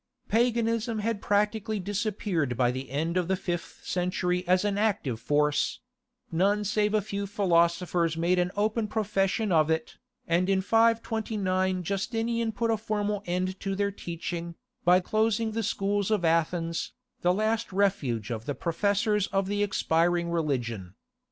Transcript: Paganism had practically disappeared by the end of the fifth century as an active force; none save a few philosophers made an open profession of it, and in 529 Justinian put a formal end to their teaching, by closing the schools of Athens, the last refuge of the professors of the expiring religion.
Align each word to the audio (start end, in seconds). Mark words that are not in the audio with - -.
Paganism 0.27 0.97
had 0.97 1.21
practically 1.21 1.79
disappeared 1.79 2.57
by 2.57 2.71
the 2.71 2.89
end 2.89 3.17
of 3.17 3.27
the 3.27 3.35
fifth 3.35 3.81
century 3.85 4.43
as 4.47 4.65
an 4.65 4.79
active 4.79 5.19
force; 5.19 5.79
none 6.31 6.63
save 6.63 6.95
a 6.95 7.03
few 7.03 7.27
philosophers 7.27 8.17
made 8.17 8.39
an 8.39 8.49
open 8.57 8.87
profession 8.87 9.51
of 9.51 9.69
it, 9.69 9.97
and 10.27 10.49
in 10.49 10.59
529 10.59 11.83
Justinian 11.83 12.51
put 12.51 12.71
a 12.71 12.77
formal 12.77 13.21
end 13.27 13.59
to 13.59 13.75
their 13.75 13.91
teaching, 13.91 14.55
by 14.83 14.99
closing 14.99 15.51
the 15.51 15.61
schools 15.61 16.09
of 16.09 16.25
Athens, 16.25 16.93
the 17.21 17.31
last 17.31 17.71
refuge 17.71 18.31
of 18.31 18.47
the 18.47 18.55
professors 18.55 19.27
of 19.27 19.45
the 19.45 19.61
expiring 19.61 20.31
religion. 20.31 20.95